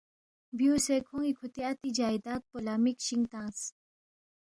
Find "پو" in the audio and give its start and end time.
2.49-2.57